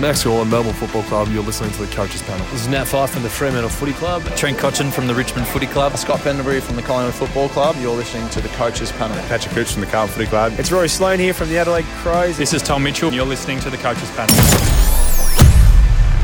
[0.00, 1.28] Max Gawn, Melbourne Football Club.
[1.28, 2.44] You're listening to the Coaches Panel.
[2.46, 4.24] This is Nat Fyfe from the Fremantle Footy Club.
[4.36, 5.96] Trent Cotchin from the Richmond Footy Club.
[5.96, 7.76] Scott Pendlebury from the Collingwood Football Club.
[7.78, 9.16] You're listening to the Coaches Panel.
[9.28, 10.52] Patrick Cooch from the Carlton Footy Club.
[10.58, 12.36] It's Rory Sloane here from the Adelaide Crows.
[12.36, 13.12] This is Tom Mitchell.
[13.12, 14.34] You're listening to the Coaches Panel.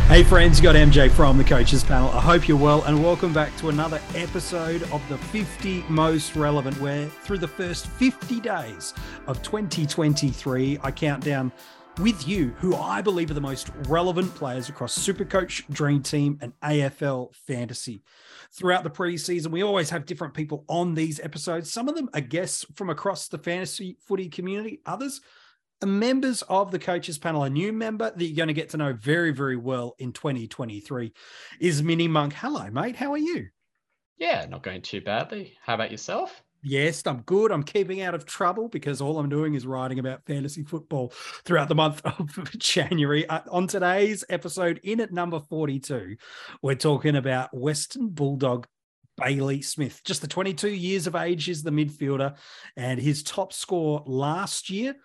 [0.08, 2.10] Hey friends, you got MJ from the Coaches Panel.
[2.10, 6.80] I hope you're well and welcome back to another episode of the 50 Most Relevant,
[6.80, 8.92] where through the first 50 days
[9.28, 11.52] of 2023, I count down
[12.00, 16.52] with you who I believe are the most relevant players across Supercoach, Dream Team, and
[16.60, 18.02] AFL Fantasy.
[18.52, 21.70] Throughout the preseason, we always have different people on these episodes.
[21.70, 25.20] Some of them are guests from across the fantasy footy community, others
[25.82, 27.44] are members of the coaches panel.
[27.44, 31.12] A new member that you're going to get to know very, very well in 2023
[31.60, 32.32] is Mini Monk.
[32.34, 32.96] Hello, mate.
[32.96, 33.48] How are you?
[34.16, 35.56] Yeah, not going too badly.
[35.62, 36.42] How about yourself?
[36.62, 37.52] Yes, I'm good.
[37.52, 41.12] I'm keeping out of trouble because all I'm doing is writing about fantasy football
[41.44, 43.26] throughout the month of January.
[43.28, 46.16] Uh, on today's episode, in at number 42,
[46.60, 48.66] we're talking about Western Bulldog
[49.16, 50.02] Bailey Smith.
[50.04, 52.36] Just the 22 years of age is the midfielder,
[52.76, 54.96] and his top score last year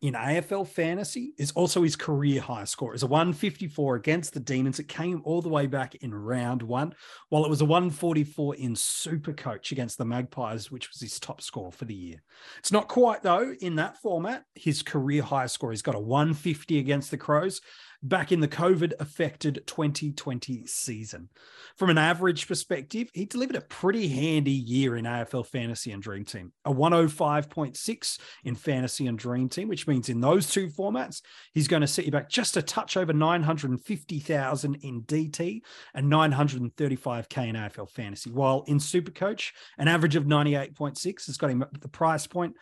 [0.00, 2.94] in AFL fantasy is also his career high score.
[2.94, 4.78] It's a 154 against the Demons.
[4.78, 6.94] It came all the way back in round one,
[7.30, 11.40] while it was a 144 in Super Coach against the Magpies, which was his top
[11.40, 12.22] score for the year.
[12.58, 14.44] It's not quite, though, in that format.
[14.54, 17.60] His career high score, he's got a 150 against the Crows
[18.02, 21.28] back in the COVID affected 2020 season.
[21.76, 26.24] From an average perspective, he delivered a pretty handy year in AFL Fantasy and Dream
[26.24, 31.68] Team, a 105.6 in Fantasy and Dream Team, which means in those two formats, he's
[31.68, 35.60] going to set you back just a touch over 950,000 in DT
[35.94, 38.30] and 935K in AFL Fantasy.
[38.30, 42.54] While in Supercoach, an average of 98.6 has got him at the price point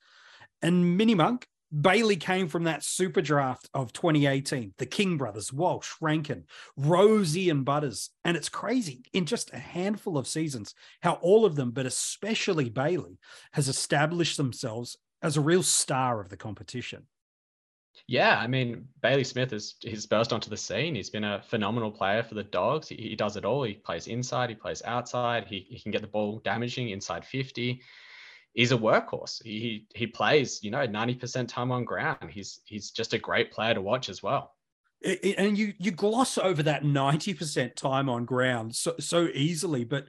[0.65, 1.49] And Mini Monk
[1.81, 4.75] Bailey came from that super draft of 2018.
[4.77, 6.45] The King brothers, Walsh, Rankin,
[6.79, 8.11] Rozee, and Butters.
[8.25, 12.69] And it's crazy in just a handful of seasons how all of them, but especially
[12.69, 13.19] Bailey,
[13.53, 17.07] has established themselves as a real star of the competition.
[18.07, 20.95] Yeah, I mean Bailey Smith is he's burst onto the scene.
[20.95, 22.89] He's been a phenomenal player for the Dogs.
[22.89, 23.63] He, he does it all.
[23.63, 25.47] He plays inside, he plays outside.
[25.47, 27.81] He, he can get the ball damaging inside 50
[28.55, 29.43] he's a workhorse.
[29.43, 32.31] He he plays, you know, 90% time on ground.
[32.31, 34.55] He's he's just a great player to watch as well.
[35.05, 40.07] And you you gloss over that 90% time on ground so so easily, but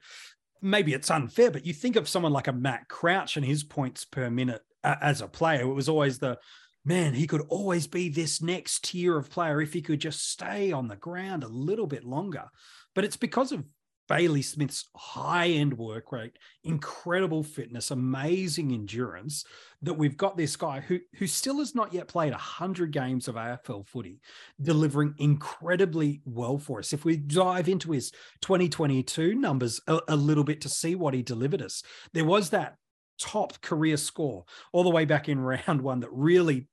[0.62, 4.06] maybe it's unfair, but you think of someone like a Matt Crouch and his points
[4.06, 5.62] per minute as a player.
[5.62, 6.38] It was always the
[6.86, 10.72] man, he could always be this next tier of player if he could just stay
[10.72, 12.46] on the ground a little bit longer.
[12.94, 13.64] But it's because of
[14.13, 19.44] Bailey Smith's high end work rate, incredible fitness, amazing endurance,
[19.81, 23.34] that we've got this guy who, who still has not yet played 100 games of
[23.34, 24.22] AFL footy,
[24.62, 26.94] delivering incredibly well for us.
[26.94, 31.23] If we dive into his 2022 numbers a, a little bit to see what he
[31.23, 31.81] delivered us,
[32.13, 32.75] there was that
[33.19, 36.68] top career score all the way back in round one that really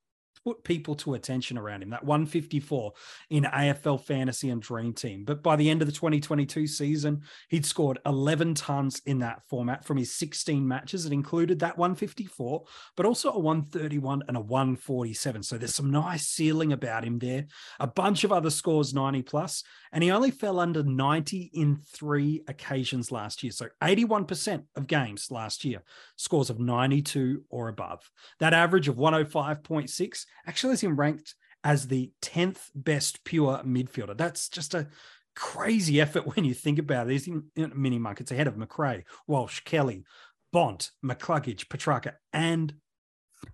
[0.44, 1.90] put people to attention around him.
[1.90, 2.92] That 154
[3.30, 5.24] in AFL Fantasy and Dream Team.
[5.24, 9.84] But by the end of the 2022 season, he'd scored 11 tons in that format
[9.84, 11.06] from his 16 matches.
[11.06, 12.64] It included that 154,
[12.96, 15.42] but also a 131 and a 147.
[15.42, 17.46] So there's some nice ceiling about him there.
[17.78, 19.62] A bunch of other scores 90 plus,
[19.92, 23.52] and he only fell under 90 in three occasions last year.
[23.52, 25.82] So 81% of games last year,
[26.16, 28.10] scores of 92 or above.
[28.38, 34.16] That average of 105.6 actually has him ranked as the 10th best pure midfielder.
[34.16, 34.88] That's just a
[35.36, 37.12] crazy effort when you think about it.
[37.12, 40.04] He's in, in mini markets ahead of Macrae, Walsh, Kelly,
[40.52, 42.74] Bont, McCluggage, Petrarca, and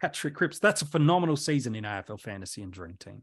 [0.01, 0.59] Patrick Cripps.
[0.59, 3.23] That's a phenomenal season in AFL Fantasy and Dream Team.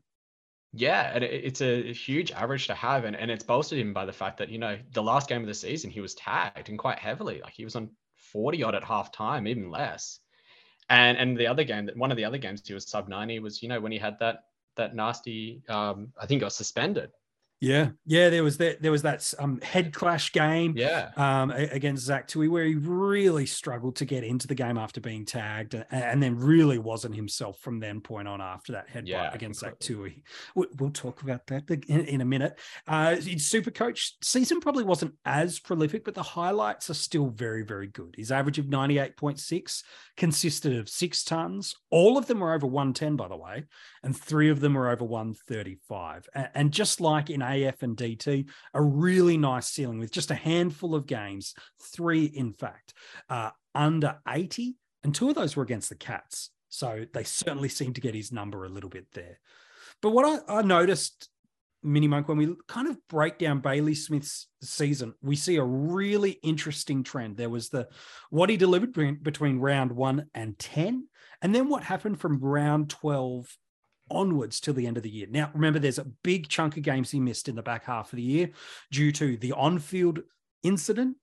[0.76, 4.12] Yeah, and it's a huge average to have, and, and it's bolstered him by the
[4.12, 6.98] fact that you know the last game of the season he was tagged and quite
[6.98, 10.20] heavily, like he was on forty odd at half time, even less.
[10.90, 13.40] And and the other game that one of the other games he was sub 90
[13.40, 14.46] was, you know, when he had that
[14.76, 17.12] that nasty um I think got suspended
[17.64, 18.30] yeah, yeah.
[18.30, 18.82] There was that.
[18.82, 20.74] There was that um, head clash game.
[20.76, 21.12] Yeah.
[21.16, 25.26] Um, against Zach Tuohy, where he really struggled to get into the game after being
[25.26, 29.34] tagged, and, and then really wasn't himself from then point on after that headbutt yeah,
[29.34, 30.24] against Zach Tuohy.
[30.56, 32.60] We'll talk about that in, in a minute.
[32.88, 37.88] Uh, Super Coach season probably wasn't as prolific, but the highlights are still very, very
[37.88, 38.16] good.
[38.18, 39.84] His average of ninety eight point six
[40.18, 41.76] consisted of six tons.
[41.90, 43.64] All of them were over one ten, by the way,
[44.04, 46.28] and three of them were over one thirty five.
[46.36, 50.36] And, and just like in AF and DT, a really nice ceiling with just a
[50.36, 52.94] handful of games, three in fact,
[53.30, 54.76] uh, under 80.
[55.04, 56.50] And two of those were against the Cats.
[56.70, 59.40] So they certainly seem to get his number a little bit there.
[60.02, 61.30] But what I, I noticed,
[61.84, 66.32] Mini Monk, when we kind of break down Bailey Smith's season, we see a really
[66.42, 67.38] interesting trend.
[67.38, 67.90] There was the
[68.30, 71.08] what he delivered between round one and 10,
[71.42, 73.56] and then what happened from round 12
[74.10, 75.28] onwards till the end of the year.
[75.30, 78.18] Now, remember, there's a big chunk of games he missed in the back half of
[78.18, 78.50] the year
[78.92, 80.20] due to the on field
[80.64, 81.18] incident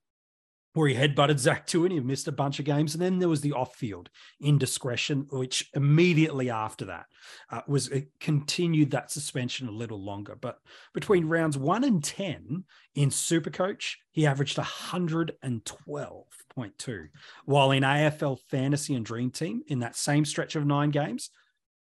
[0.75, 1.93] where he headbutted Zach Tuohy.
[1.93, 2.95] He missed a bunch of games.
[2.95, 4.09] And then there was the off field
[4.41, 7.07] indiscretion, which immediately after that
[7.51, 10.37] uh, was it continued that suspension a little longer.
[10.41, 10.59] But
[10.95, 17.09] between rounds one and 10 in Supercoach, he averaged 112.2,
[17.45, 21.31] while in AFL Fantasy and Dream Team, in that same stretch of nine games,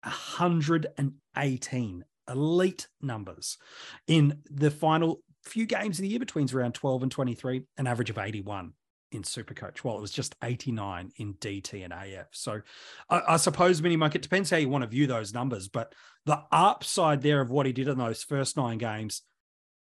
[0.03, 3.59] 118 elite numbers.
[4.07, 8.11] In the final few games of the year between round 12 and 23, an average
[8.11, 8.73] of 81
[9.11, 12.29] in Supercoach, while it was just 89 in DT and AF.
[12.33, 12.61] So
[13.09, 15.95] I, I suppose, Mini Monk, it depends how you want to view those numbers, but
[16.27, 19.23] the upside there of what he did in those first nine games,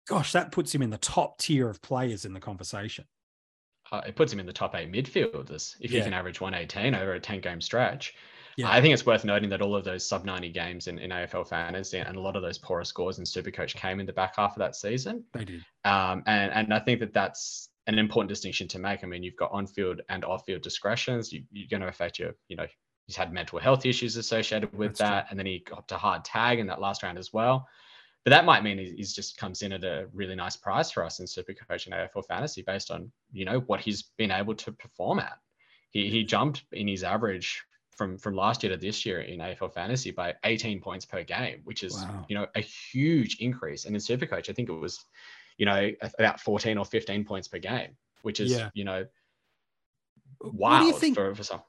[0.08, 3.06] gosh, that puts him in the top tier of players in the conversation.
[3.92, 6.00] Uh, it puts him in the top eight midfielders if yeah.
[6.00, 8.16] he can average 118 over a 10 game stretch.
[8.58, 8.72] Yeah.
[8.72, 11.48] I think it's worth noting that all of those sub 90 games in, in AFL
[11.48, 14.54] fantasy and a lot of those poorer scores in Supercoach came in the back half
[14.54, 15.24] of that season.
[15.34, 15.66] They did.
[15.84, 19.04] Um, and, and I think that that's an important distinction to make.
[19.04, 21.34] I mean, you've got on field and off field discretions.
[21.34, 22.66] You, you're going to affect your, you know,
[23.08, 25.22] he's had mental health issues associated with that's that.
[25.22, 25.28] True.
[25.32, 27.68] And then he got to hard tag in that last round as well.
[28.24, 31.20] But that might mean he's just comes in at a really nice price for us
[31.20, 35.20] in Supercoach and AFL fantasy based on, you know, what he's been able to perform
[35.20, 35.38] at.
[35.92, 37.64] He, he jumped in his average
[37.96, 41.62] from from last year to this year in AFL fantasy by 18 points per game,
[41.64, 42.26] which is wow.
[42.28, 43.86] you know a huge increase.
[43.86, 45.06] And in Supercoach, I think it was
[45.58, 48.70] you know about 14 or 15 points per game, which is yeah.
[48.74, 49.06] you know
[50.42, 51.62] wild what do you think, for, for some.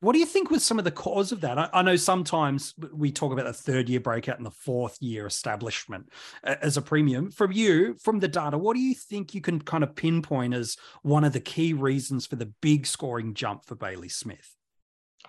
[0.00, 1.58] What do you think was some of the cause of that?
[1.58, 5.26] I, I, know sometimes we talk about the third year breakout and the fourth year
[5.26, 6.08] establishment
[6.42, 7.30] as a premium.
[7.30, 10.78] From you, from the data, what do you think you can kind of pinpoint as
[11.02, 14.56] one of the key reasons for the big scoring jump for Bailey Smith?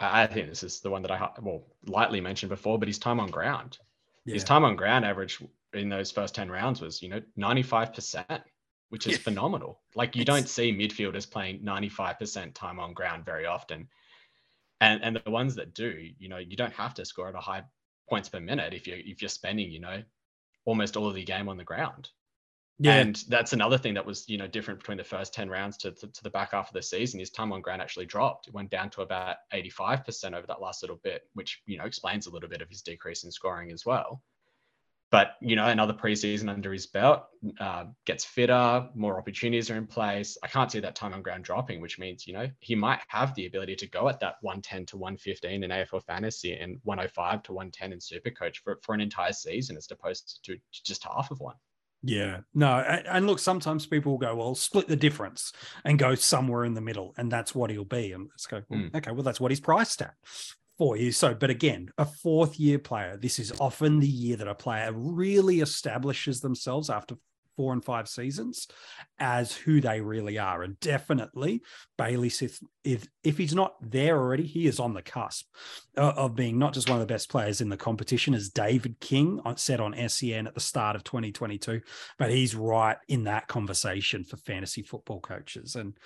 [0.02, 3.20] I think this is the one that I well lightly mentioned before, but his time
[3.20, 3.78] on ground,
[4.26, 4.34] yeah.
[4.34, 5.42] his time on ground average
[5.74, 8.42] in those first ten rounds was you know ninety five percent,
[8.90, 9.20] which is yeah.
[9.20, 9.80] phenomenal.
[9.96, 10.28] Like you it's...
[10.28, 13.88] don't see midfielders playing ninety five percent time on ground very often,
[14.80, 17.40] and and the ones that do, you know, you don't have to score at a
[17.40, 17.64] high
[18.10, 20.04] points per minute if you if you're spending you know
[20.66, 22.10] almost all of the game on the ground.
[22.80, 22.96] Yeah.
[22.96, 25.92] And that's another thing that was, you know, different between the first 10 rounds to,
[25.92, 27.20] to, to, the back half of the season.
[27.20, 28.48] His time on ground actually dropped.
[28.48, 32.26] It went down to about 85% over that last little bit, which, you know, explains
[32.26, 34.24] a little bit of his decrease in scoring as well.
[35.12, 37.24] But, you know, another preseason under his belt,
[37.60, 40.38] uh, gets fitter, more opportunities are in place.
[40.42, 43.36] I can't see that time on ground dropping, which means, you know, he might have
[43.36, 47.52] the ability to go at that 110 to 115 in AFL fantasy and 105 to
[47.54, 51.42] 110 in super coach for, for an entire season as opposed to just half of
[51.42, 51.58] one.
[52.04, 55.54] Yeah, no, and look, sometimes people will go, well, split the difference
[55.86, 58.12] and go somewhere in the middle, and that's what he'll be.
[58.14, 58.96] And let's go, well, mm.
[58.96, 60.16] okay, well, that's what he's priced at
[60.80, 61.12] for you.
[61.12, 64.92] So, but again, a fourth year player, this is often the year that a player
[64.96, 67.16] really establishes themselves after
[67.56, 68.68] four and five seasons
[69.20, 70.64] as who they really are.
[70.64, 71.62] And definitely
[71.98, 75.48] Bailey Smith, if, if he's not there already, he is on the cusp
[75.98, 79.40] of being not just one of the best players in the competition, as David King
[79.56, 81.82] said on SEN at the start of 2022,
[82.18, 85.76] but he's right in that conversation for fantasy football coaches.
[85.76, 85.98] And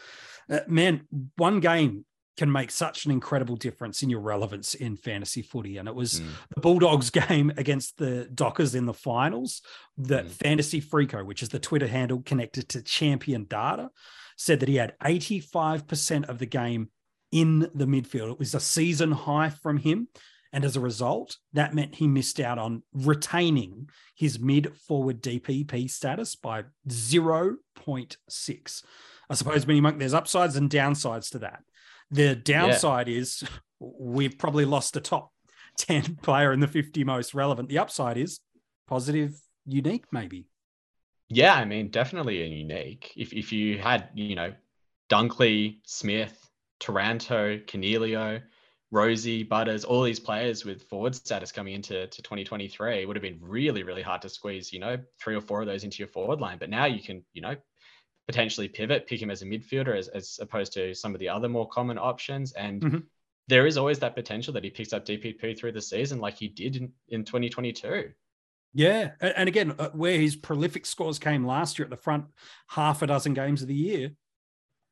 [0.49, 2.05] uh, man, one game
[2.37, 5.77] can make such an incredible difference in your relevance in fantasy footy.
[5.77, 6.27] And it was mm.
[6.53, 9.61] the Bulldogs game against the Dockers in the finals
[9.97, 10.31] that mm.
[10.31, 13.89] Fantasy Freako, which is the Twitter handle connected to Champion Data,
[14.37, 16.89] said that he had 85% of the game
[17.31, 18.31] in the midfield.
[18.31, 20.09] It was a season high from him.
[20.53, 25.89] And as a result, that meant he missed out on retaining his mid forward DPP
[25.89, 28.83] status by 0.6.
[29.29, 31.63] I suppose, Mini Monk, there's upsides and downsides to that.
[32.11, 33.19] The downside yeah.
[33.19, 33.43] is
[33.79, 35.31] we've probably lost a top
[35.77, 37.69] 10 player in the 50 most relevant.
[37.69, 38.39] The upside is
[38.87, 40.47] positive, unique, maybe.
[41.27, 43.11] Yeah, I mean, definitely a unique.
[43.17, 44.53] If if you had, you know,
[45.09, 48.41] Dunkley, Smith, Taranto, Coniglio,
[48.93, 53.23] Rozee, Butters, all these players with forward status coming into to 2023, it would have
[53.23, 56.07] been really, really hard to squeeze, you know, three or four of those into your
[56.07, 56.59] forward line.
[56.59, 57.55] But now you can, you know,
[58.27, 61.49] potentially pivot, pick him as a midfielder as, as opposed to some of the other
[61.49, 62.51] more common options.
[62.53, 62.97] And mm-hmm.
[63.47, 66.47] there is always that potential that he picks up DPP through the season like he
[66.47, 68.11] did in, in 2022.
[68.73, 69.11] Yeah.
[69.21, 72.25] And again, uh, where his prolific scores came last year at the front
[72.67, 74.11] half a dozen games of the year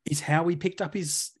[0.06, 1.32] is how he picked up his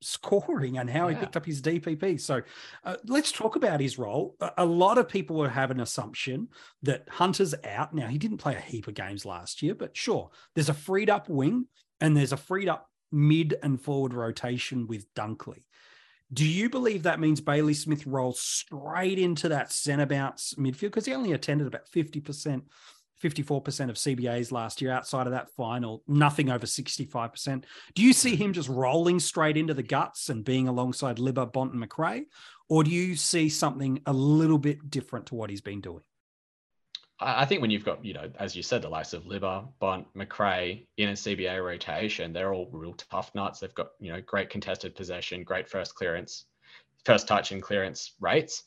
[0.00, 1.14] scoring and how Yeah.
[1.14, 2.20] he picked up his DPP.
[2.20, 2.42] So
[2.84, 4.36] uh, let's talk about his role.
[4.40, 6.48] A, a lot of people would have an assumption
[6.82, 7.94] that Hunter's out.
[7.94, 11.10] Now, he didn't play a heap of games last year, but sure, there's a freed
[11.10, 11.66] up wing
[12.00, 15.64] and there's a freed up mid and forward rotation with Dunkley.
[16.30, 20.80] Do you believe that means Bailey Smith rolls straight into that centre bounce midfield?
[20.82, 22.64] Because he only attended about 50%,
[23.22, 27.64] 54% of CBAs last year outside of that final, nothing over 65%.
[27.94, 31.72] Do you see him just rolling straight into the guts and being alongside Libba, Bont,
[31.72, 32.26] and Macrae?
[32.68, 36.02] Or do you see something a little bit different to what he's been doing?
[37.20, 40.06] I think when you've got, you know, as you said, the likes of Libba, Bont,
[40.14, 43.58] Macrae in a CBA rotation, they're all real tough nuts.
[43.58, 46.44] They've got, you know, great contested possession, great first clearance,
[47.04, 48.62] first touch and clearance rates.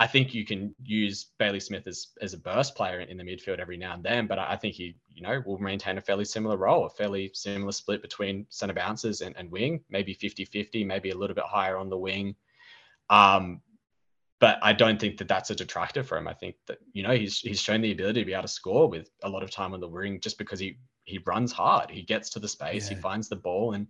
[0.00, 3.58] I think you can use Bailey Smith as as a burst player in the midfield
[3.58, 6.56] every now and then, but I think he, you know, will maintain a fairly similar
[6.56, 11.16] role, a fairly similar split between centre bounces and, and wing, maybe 50-50, maybe a
[11.16, 12.34] little bit higher on the wing.
[13.10, 13.60] Um,
[14.38, 16.26] but I don't think that that's a detractor for him.
[16.26, 18.88] I think that you know he's he's shown the ability to be able to score
[18.88, 21.90] with a lot of time on the wing just because he he runs hard.
[21.90, 23.86] He gets to the space, he finds the ball, and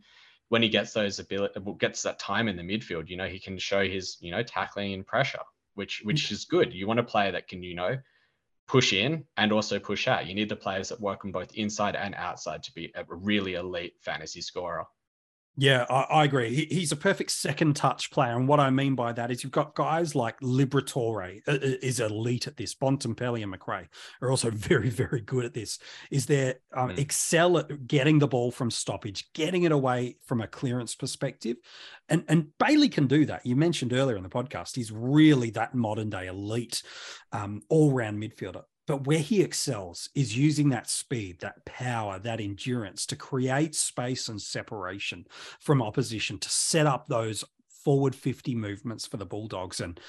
[0.48, 3.58] when he gets those ability, gets that time in the midfield, you know he can
[3.58, 5.38] show his you know tackling and pressure,
[5.74, 6.06] which mm.
[6.06, 6.72] which is good.
[6.72, 7.98] You want a player that can you know
[8.68, 10.26] push in and also push out.
[10.26, 13.54] You need the players that work on both inside and outside to be a really
[13.54, 14.84] elite fantasy scorer.
[15.56, 16.54] Yeah, I, I agree.
[16.54, 18.36] He, he's a perfect second touch player.
[18.36, 22.00] And what I mean by that is you've got guys like Liberatore uh, uh, is
[22.00, 22.74] elite at this.
[22.74, 23.88] Bontempelli and Macrae
[24.22, 25.78] are also very, very good at this.
[26.10, 26.98] Is there um, Mm.
[26.98, 31.56] excel at getting the ball from stoppage, getting it away from a clearance perspective.
[32.08, 33.44] And, and Bailey can do that.
[33.44, 36.82] You mentioned earlier in the podcast, he's really that modern day elite
[37.32, 38.62] um, all round midfielder.
[38.90, 44.28] But where he excels is using that speed, that power, that endurance to create space
[44.28, 45.26] and separation
[45.60, 47.44] from opposition to set up those
[47.84, 49.78] forward 50 movements for the Bulldogs.
[49.78, 50.00] And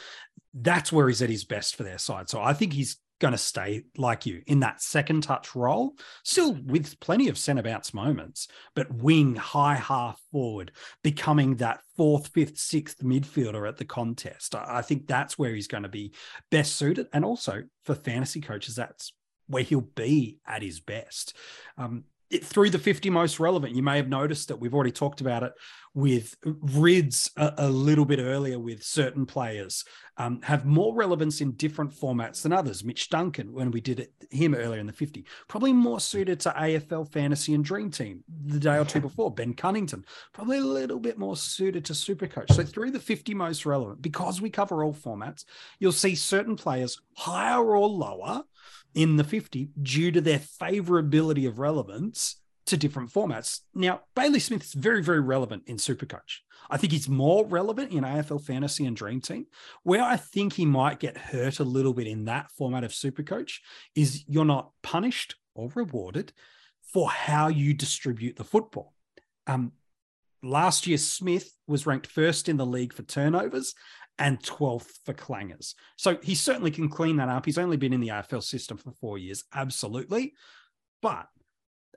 [0.51, 2.27] that's where he's at his best for their side.
[2.27, 5.93] So I think he's going to stay like you in that second touch role,
[6.25, 10.71] still with plenty of centre bounce moments, but wing high half forward,
[11.03, 14.55] becoming that fourth, fifth, sixth midfielder at the contest.
[14.55, 16.13] I think that's where he's going to be
[16.49, 17.07] best suited.
[17.13, 19.13] And also for fantasy coaches, that's
[19.47, 21.37] where he'll be at his best.
[21.77, 22.05] Um,
[22.39, 25.53] through the 50 most relevant, you may have noticed that we've already talked about it
[25.93, 29.83] with Rids a, a little bit earlier with certain players
[30.17, 32.83] um, have more relevance in different formats than others.
[32.83, 36.51] Mitch Duncan, when we did it him earlier in the 50, probably more suited to
[36.51, 39.33] AFL Fantasy and Dream Team the day or two before.
[39.33, 42.53] Ben Cunnington, probably a little bit more suited to Supercoach.
[42.53, 45.43] So through the 50 most relevant, because we cover all formats,
[45.79, 48.43] you'll see certain players higher or lower
[48.93, 53.61] in the 50 due to their favorability of relevance to different formats.
[53.73, 56.39] Now, Bailey Smith is very, very relevant in Supercoach.
[56.69, 59.47] I think he's more relevant in AFL Fantasy and Dream Team.
[59.83, 63.59] Where I think he might get hurt a little bit in that format of Supercoach
[63.95, 66.31] is you're not punished or rewarded
[66.81, 68.93] for how you distribute the football.
[69.47, 69.73] Um,
[70.43, 73.73] last year, Smith was ranked first in the league for turnovers
[74.21, 75.73] and 12th for clangers.
[75.97, 77.43] So he certainly can clean that up.
[77.43, 80.35] He's only been in the AFL system for four years, absolutely.
[81.01, 81.27] But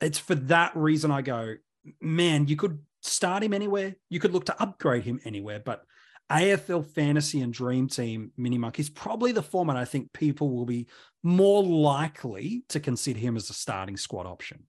[0.00, 1.56] it's for that reason I go,
[2.00, 3.96] man, you could start him anywhere.
[4.08, 5.60] You could look to upgrade him anywhere.
[5.60, 5.84] But
[6.32, 10.64] AFL Fantasy and Dream Team Mini Monk is probably the format I think people will
[10.64, 10.86] be
[11.22, 14.64] more likely to consider him as a starting squad option.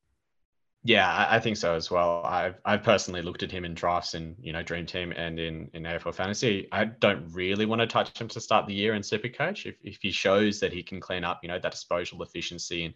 [0.87, 2.21] Yeah, I think so as well.
[2.23, 5.67] I've I've personally looked at him in drafts in you know Dream Team and in
[5.73, 6.67] in AFL Fantasy.
[6.71, 9.65] I don't really want to touch him to start the year in Supercoach.
[9.65, 12.93] If if he shows that he can clean up, you know, that disposal efficiency and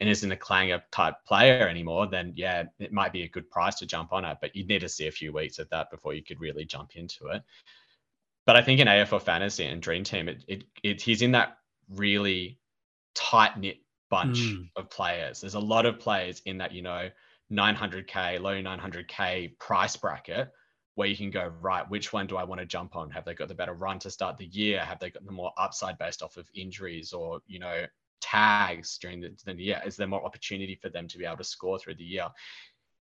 [0.00, 3.76] and isn't a clanger type player anymore, then yeah, it might be a good price
[3.76, 4.38] to jump on it.
[4.40, 6.96] But you'd need to see a few weeks of that before you could really jump
[6.96, 7.44] into it.
[8.44, 11.58] But I think in AFL Fantasy and Dream Team, it it, it he's in that
[11.90, 12.58] really
[13.14, 13.76] tight knit
[14.10, 14.68] bunch Mm.
[14.76, 15.40] of players.
[15.40, 17.10] There's a lot of players in that, you know,
[17.50, 20.48] 900k, low 900k price bracket
[20.96, 23.10] where you can go, right, which one do I want to jump on?
[23.10, 24.80] Have they got the better run to start the year?
[24.84, 27.86] Have they got the more upside based off of injuries or, you know,
[28.20, 29.80] tags during the, the year?
[29.86, 32.28] Is there more opportunity for them to be able to score through the year?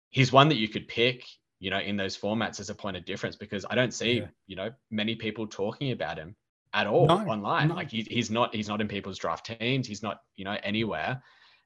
[0.10, 1.26] He's one that you could pick,
[1.60, 4.28] you know, in those formats as a point of difference because I don't see, Yeah.
[4.48, 6.36] you know, many people talking about him
[6.74, 7.70] at all No, online.
[7.70, 7.76] no.
[7.76, 9.88] Like he, he's not he's not in people's draft teams.
[9.88, 11.22] He's not you know anywhere,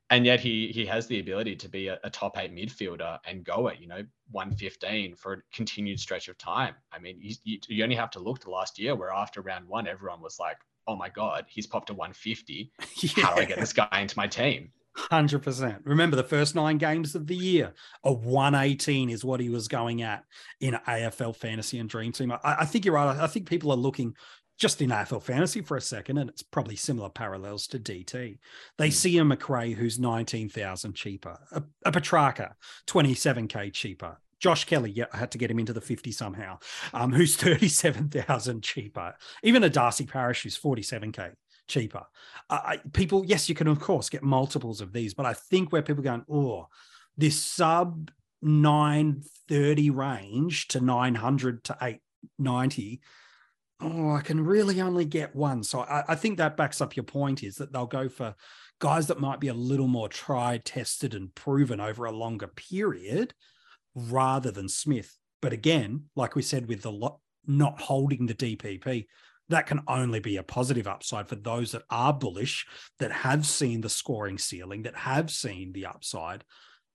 [0.09, 3.43] and yet he he has the ability to be a, a top eight midfielder and
[3.43, 6.75] go at you know 115 for a continued stretch of time.
[6.91, 9.88] I mean, you, you, only have to look to last year where after round one
[9.88, 10.57] everyone was like,
[10.88, 12.71] oh my god, he's popped to 150.
[13.21, 14.71] How do I get this guy into my team?
[14.97, 15.81] Hundred percent.
[15.83, 17.74] Remember the first nine games of the year,
[18.05, 20.24] a one eighteen is what he was going at
[20.62, 22.31] in AFL fantasy and dream team.
[22.31, 23.17] I, I, think you're right.
[23.17, 24.15] I think people are looking
[24.57, 28.38] just in AFL fantasy for a second, and it's probably similar parallels to DT.
[28.77, 28.93] They mm.
[28.93, 34.65] see a Macrae who's nineteen thousand cheaper, a, a Petrarca twenty seven k cheaper, Josh
[34.65, 36.59] Kelly, yeah, I had to get him into the 50 somehow,
[36.93, 39.15] um, who's 37,000 cheaper.
[39.43, 41.33] Even a Darcy Parish who's 47K
[41.67, 42.03] cheaper.
[42.50, 45.81] Uh, people, yes, you can of course get multiples of these, but I think where
[45.81, 46.67] people going, oh,
[47.17, 53.01] this sub 930 range to 900 to 890
[53.82, 57.03] oh i can really only get one so I, I, think that backs up your
[57.03, 58.36] point is that they'll go for
[58.79, 63.34] guys that might be a little more tried tested and proven over a longer period
[63.94, 69.05] rather than smith but again like we said with the lot not holding the dpp
[69.50, 72.65] that can only be a positive upside for those that are bullish,
[73.00, 76.44] that have seen the scoring ceiling, that have seen the upside.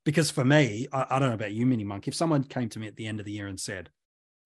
[0.04, 2.78] Because for me, I, I don't know about you, Mini Monk, if someone came to
[2.78, 3.90] me at the end of the year and said,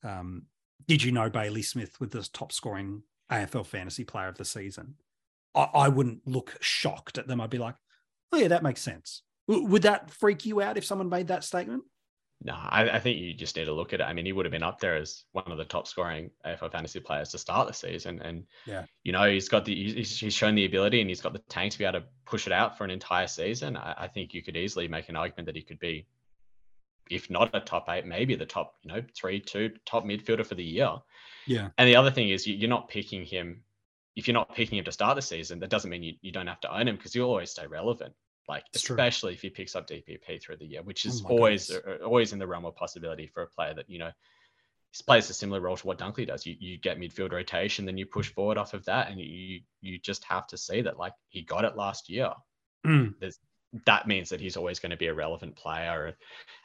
[0.03, 0.43] um,
[0.87, 4.95] Did you know Bailey Smith was the top scoring AFL fantasy player of the season?
[5.54, 7.40] I, I wouldn't look shocked at them.
[7.40, 7.76] I'd be like,
[8.35, 9.23] Oh, yeah, that makes sense.
[9.49, 11.85] W- would that freak you out if someone made that statement?
[12.43, 14.04] No, I, I, think you just need to look at it.
[14.04, 16.73] I mean, he would have been up there as one of the top scoring AFL
[16.73, 20.35] fantasy players to start the season, and yeah, you know, he's got the he's, he's
[20.35, 22.76] shown the ability and he's got the tank to be able to push it out
[22.76, 23.76] for an entire season.
[23.76, 26.07] I, I think you could easily make an argument that he could be,
[27.11, 30.55] if not a top eight, maybe the top, you know, three, two top midfielder for
[30.55, 30.93] the year.
[31.47, 31.69] Yeah.
[31.77, 33.63] And the other thing is, you, you're not picking him.
[34.17, 36.47] If you're not picking him to start the season, that doesn't mean you, you don't
[36.47, 38.15] have to own him because you'll always stay relevant
[38.49, 39.37] like it's especially true.
[39.37, 42.39] if he picks up DPP through the year, which is oh always uh, always in
[42.39, 44.11] the realm of possibility for a player that you know
[45.07, 46.45] plays a similar role to what Dunkley does.
[46.45, 49.99] You you get midfield rotation, then you push forward off of that, and you you
[49.99, 52.33] just have to see that like he got it last year.
[52.87, 53.15] Mm.
[53.19, 53.39] There's
[53.87, 56.16] that means that he's always going to be a relevant player,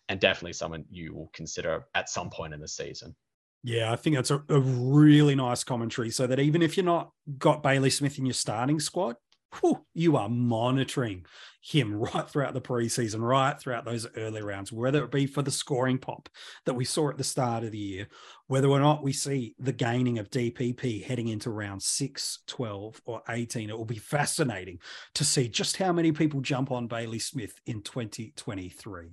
[0.09, 3.15] and definitely someone you will consider at some point in the season.
[3.63, 6.11] Yeah, I think that's a, a really nice commentary.
[6.11, 9.17] So that even if you're not got Bailey Smith in your starting squad,
[9.55, 11.25] whew, you are monitoring
[11.62, 15.51] him right throughout the preseason, right throughout those early rounds, whether it be for the
[15.51, 16.29] scoring pop
[16.65, 18.07] that we saw at the start of the year,
[18.47, 23.21] whether or not we see the gaining of DPP heading into round 6, 12, or
[23.29, 23.69] 18.
[23.69, 24.79] It will be fascinating
[25.15, 29.09] to see just how many people jump on Bailey Smith in 2023.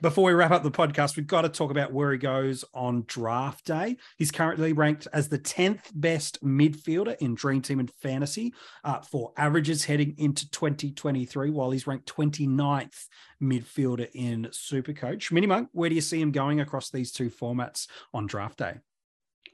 [0.00, 3.04] Before we wrap up the podcast, we've got to talk about where he goes on
[3.06, 3.96] draft day.
[4.16, 9.32] He's currently ranked as the 10th best midfielder in Dream Team and Fantasy uh, for
[9.36, 13.06] averages heading into 2023, while he's ranked 29th
[13.42, 15.30] midfielder in Supercoach.
[15.46, 18.74] Monk, where do you see him going across these two formats on draft day?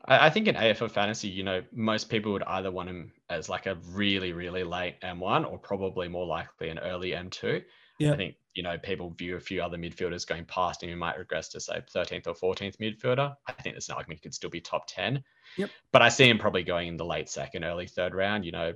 [0.07, 3.66] I think in AFL fantasy, you know, most people would either want him as like
[3.66, 7.62] a really, really late M1 or probably more likely an early M2.
[7.99, 8.12] Yeah.
[8.12, 11.18] I think, you know, people view a few other midfielders going past him who might
[11.18, 13.34] regress to say 13th or 14th midfielder.
[13.46, 15.22] I think there's an argument he could still be top 10.
[15.56, 15.70] Yep.
[15.92, 18.74] But I see him probably going in the late second, early third round, you know,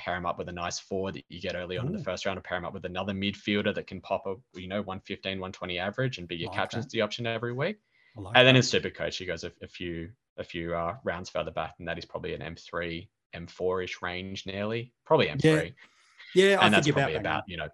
[0.00, 1.88] pair him up with a nice forward that you get early on Ooh.
[1.88, 4.34] in the first round, or pair him up with another midfielder that can pop a
[4.58, 7.76] you know 115, 120 average and be your like captaincy option every week.
[8.16, 11.28] Like and then in super coach, he goes a, a few a few uh, rounds
[11.28, 15.42] further back, and that is probably an M3, M4 ish range nearly, probably M3.
[15.44, 17.68] Yeah, yeah and I that's probably about, about you know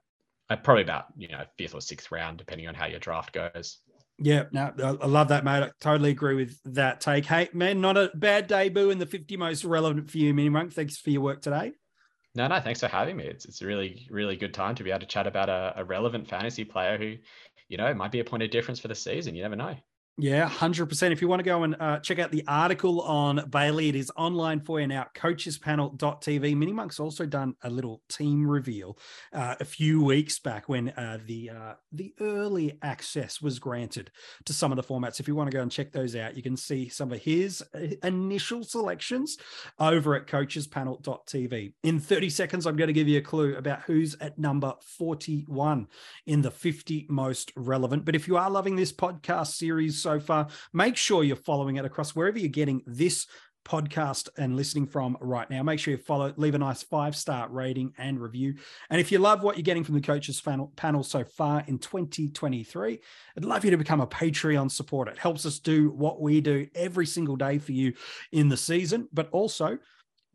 [0.49, 3.81] Uh, probably about you know fifth or sixth round, depending on how your draft goes.
[4.19, 5.63] Yeah, no, I love that, mate.
[5.63, 7.27] I totally agree with that take.
[7.27, 10.73] Hey, man, not a bad debut in the 50 most relevant for you, Mini Monk.
[10.73, 11.73] Thanks for your work today.
[12.35, 13.25] No, no, thanks for having me.
[13.25, 15.85] It's it's a really, really good time to be able to chat about a, a
[15.85, 17.17] relevant fantasy player who,
[17.69, 19.35] you know, might be a point of difference for the season.
[19.35, 19.77] You never know.
[20.19, 21.13] Yeah, 100%.
[21.13, 24.11] If you want to go and uh, check out the article on Bailey, it is
[24.17, 26.57] online for you now, coachespanel.tv.
[26.57, 28.97] Mini Monk's also done a little team reveal
[29.35, 34.11] uh, a few weeks back when uh, the uh, the early access was granted
[34.47, 35.21] to some of the formats.
[35.21, 37.63] If you want to go and check those out, you can see some of his
[37.75, 39.37] uh, initial selections
[39.79, 41.75] over at coachespanel.tv.
[41.83, 45.89] In 30 seconds, I'm going to give you a clue about who's at number 41
[46.25, 48.07] in the 50 most relevant.
[48.07, 50.47] But if you are loving this podcast series, so far.
[50.73, 53.27] Make sure you're following it across wherever you're getting this
[53.67, 55.65] podcast and listening from right now.
[55.65, 58.55] Make sure you follow, leave a nice five star rating and review.
[58.89, 61.81] And if you love what you're getting from the coaches panel, panel so far in
[61.81, 63.01] 2023,
[63.37, 65.11] I'd love you to become a Patreon supporter.
[65.11, 67.95] It helps us do what we do every single day for you
[68.31, 69.77] in the season, but also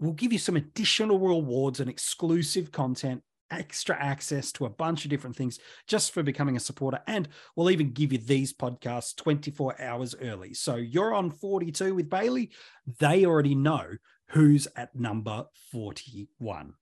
[0.02, 5.12] we'll give you some additional rewards and exclusive content extra access to a bunch of
[5.12, 7.02] different things just for becoming a supporter.
[7.08, 10.54] And we'll even give you these podcasts 24 hours early.
[10.54, 12.52] So you're on 42 with Bailey.
[13.00, 13.98] They already know
[14.30, 16.74] who's at number 41.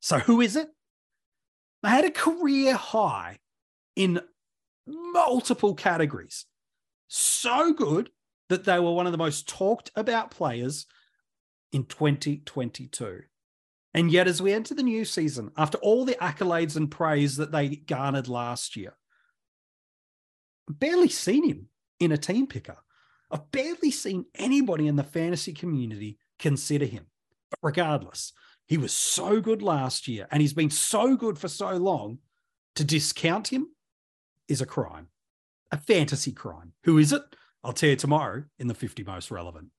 [0.00, 0.68] So who is it?
[1.82, 3.38] They had a career high
[3.96, 4.20] in
[4.86, 6.46] multiple categories.
[7.08, 8.10] So good
[8.48, 10.86] that they were one of the most talked about players
[11.72, 13.22] in 2022.
[13.96, 17.50] And yet, as we enter the new season, after all the accolades and praise that
[17.50, 18.94] they garnered last year,
[20.68, 22.76] I've barely seen him in a team picker.
[23.30, 27.06] I've barely seen anybody in the fantasy community consider him.
[27.50, 28.34] But regardless,
[28.66, 32.18] he was so good last year and he's been so good for so long.
[32.74, 33.68] To discount him
[34.46, 35.08] is a crime,
[35.72, 36.74] a fantasy crime.
[36.84, 37.22] Who is it?
[37.64, 39.70] I'll tell you tomorrow in the 50 most relevant.